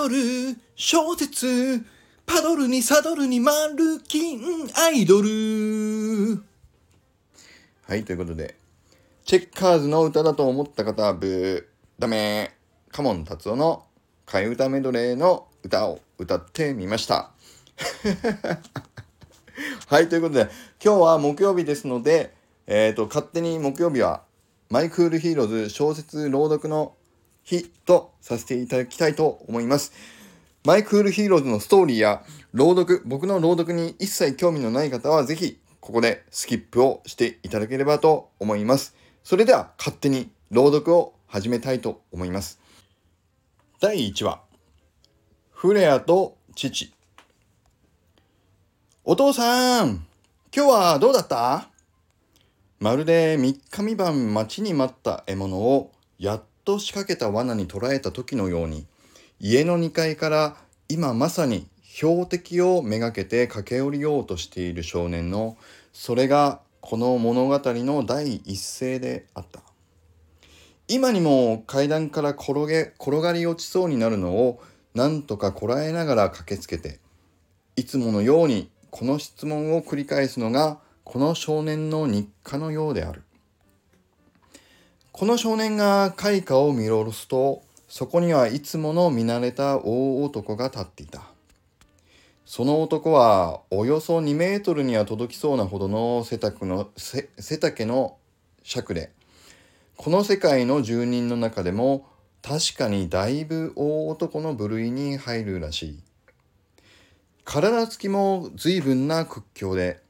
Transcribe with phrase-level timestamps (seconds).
[0.00, 1.84] ドル小説
[2.24, 4.40] パドルにサドルにマルキン
[4.74, 6.42] アイドル。
[7.86, 8.54] はいということで
[9.26, 11.64] チェッカーズの歌だと思った方はブー。
[11.98, 12.54] ダメ。
[12.90, 13.84] 嘉門達夫の
[14.26, 17.32] 替え歌メドレーの歌を歌ってみました。
[19.88, 20.48] はいということで
[20.82, 22.32] 今日は木曜日ですので
[22.66, 24.22] えっ、ー、と勝手に木曜日は
[24.70, 26.94] My Cool HEROES 小説朗読の
[27.42, 29.92] 日とさせていただきたいと思います。
[30.64, 38.94] My Cool HEROES のストーリーや朗読、僕の朗読に一切興味のない方はぜひここでスキップをしていただければと思います。
[39.24, 42.60] それでは勝手に朗読を始めたいと思います。
[43.80, 44.42] 第1話。
[45.50, 46.92] フレアと父。
[49.04, 50.06] お父さん、
[50.54, 51.68] 今日はどうだった？
[52.80, 58.86] まるで3日3晩待ちに待った獲物をやっと仕掛けた罠に捕らえた時のように
[59.40, 60.56] 家の2階から
[60.88, 65.56] 今まさに標的をめがけて駆け下りようとしている少年の
[65.92, 69.62] それがこの物語の第一声であった
[70.86, 74.62] 今にも階段から転げ転がり落ちそうになるのを
[74.94, 77.00] なんとかこらえながら駆けつけて
[77.74, 83.24] いつものようにこの質問を繰り返すのがこの少年の日課のようである。
[85.20, 91.24] この少年が開花を見下ろすと、そこにはいつもの見慣れた大男が立っていた。
[92.46, 98.16] その男はおよそ2メートルには届きそうなほどの背丈の背丈の
[98.62, 99.12] 尺で、
[99.98, 102.06] この世界の住人の中でも
[102.40, 106.02] 確かにだいぶ大男の部類に入るらしい。
[107.44, 110.00] 体つきも随分な屈強で、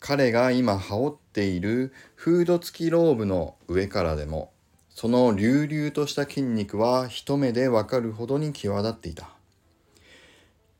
[0.00, 4.53] 彼が今羽織っているフード付きローブの上からでも
[4.94, 9.28] その隆々とした筋肉は一目でわかるほどに際立っていた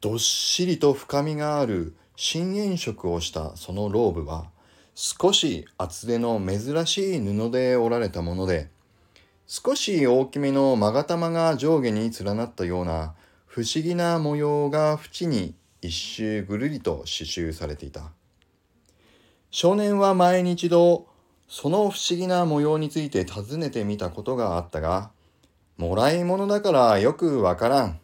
[0.01, 4.47] どっしりと深みがある深遠色をしたそのローブは
[4.95, 8.69] 少し厚手の珍しい布で織られたもので
[9.47, 13.15] 少し大きめの勾玉が上下に連なったような
[13.47, 18.11] 不思議な模様が縁に一周ぐるりと刺繍されていた。
[19.51, 21.07] 少年は前に一度
[21.49, 25.11] その不思議な模様について尋ねてみたことがあったが、
[25.77, 28.01] もらい物だからよくわからん。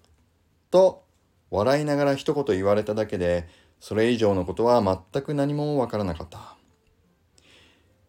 [0.70, 1.04] と
[1.50, 3.48] 笑いながら一言言われただけで、
[3.80, 6.56] それ以上のことは全く何もわからなかった。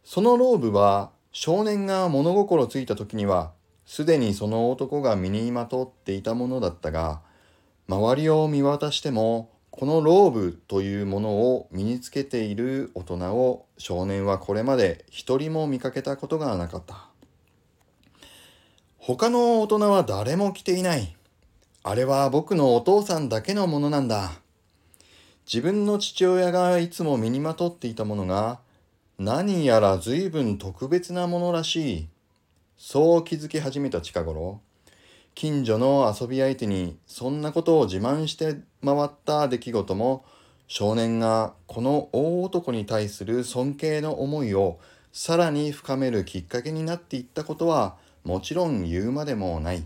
[0.03, 3.53] そのローブは少年が物心ついた時には、
[3.85, 7.21] すでにその男が身にまとっていたものだったが、
[7.87, 9.50] 周りを見渡しても
[9.81, 17.09] このローブというものを身につけている大人を少年はこれまで一人も見かけたことがなかった。
[18.99, 21.15] 他の大人は誰も着ていない。
[21.81, 24.33] あれは僕のお父さんだけのものなんだ。
[25.51, 28.59] 自分の父親がいつも身にまとっていたものが
[29.17, 32.07] 何やら随分特別なものらしい。
[32.77, 34.61] そう気づき始めた近頃、
[35.33, 40.25] 近所の遊び相手にそんなことを自慢して回った出来事も
[40.67, 44.79] 少年がこの大男に対する尊敬の思いを
[45.11, 49.83] さらに深めるきっかけになっていったことはもちろん言うまでもない。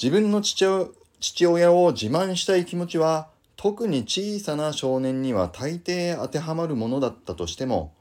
[0.00, 7.92] 自分の父親を自慢したい気持ちは特に小さな少年には大抵当てはまるものだったとしても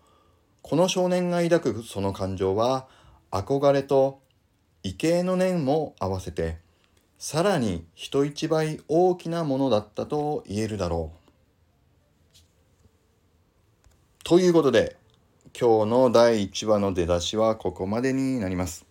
[0.62, 2.88] この少年が抱くその感情は
[3.32, 4.20] 憧れと
[4.84, 6.58] 畏敬の念も合わせて
[7.18, 11.18] さらに人一倍大きなものだったと言えるだろう。
[14.24, 14.98] ということで
[15.60, 18.86] 今日の第1話の出だしはここまでになります。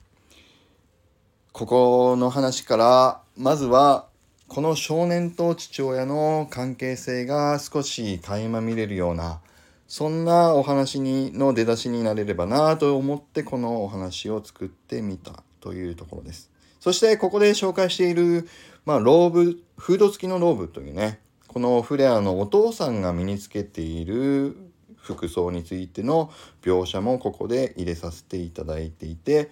[1.52, 4.08] ここの話からまずは
[4.48, 9.40] この少年と父親の関係性が少し垣間見れるような
[9.88, 16.50] そんなお話にの出だしになれればなと思ってこのお話を作ってみたというところです。
[16.80, 18.48] そしてここで紹介している、
[18.84, 24.56] まあ、ローブ、フード付きのローブというね、このフレアのお父さんが身につけている
[24.96, 26.30] 服装についての
[26.62, 29.50] 描写もここで入れさせていただいていて、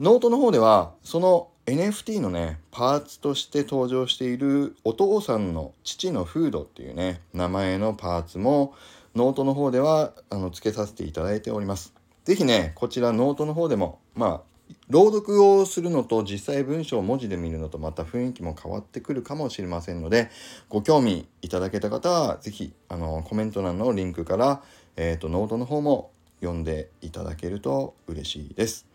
[0.00, 8.74] ノートの方ではその NFT のね、パーツとして登場しているお父さんの父のフードっていうね、名前のパーツも
[9.14, 11.92] ノートの方ではあの付けさせていただいております。
[12.24, 14.57] 是非ね、こちらノートの方でも、まあ、
[14.88, 20.30] 朗読をするのと実際文章を文字で見るのとまた雰囲気も変わってくるかもしれませんので
[20.68, 24.62] ご興味いただけた方は是非あのコメント欄のリンクから、
[24.96, 26.10] えーと、ノートの方も
[26.40, 28.86] 読んでいただけると嬉しいです。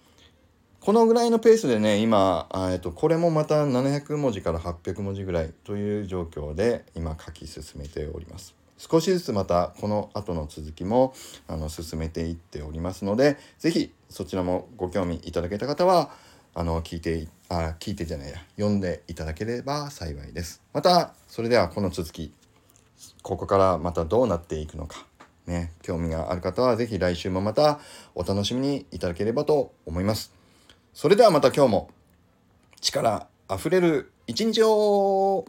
[0.80, 11.14] このぐらいのペースでね今えっとこれもまた700文字から800文字ぐらいという状況で今書き進めております少しずつまたこの後の続きも
[11.48, 16.12] あの進めていっておりますので是非そちらもご興味いただけた方は
[16.56, 20.62] あの聞いてあ聞いてじゃないや読んでいただければ幸いです。
[20.74, 22.34] またそれではこの続き
[23.22, 25.06] ここからまたどうなっていくのか
[25.48, 27.80] ね興味がある方は是非来週もまた
[28.16, 30.34] お楽しみにいただければと思います。
[30.94, 31.90] それではまた今日も
[32.82, 35.46] 力あふれる一日を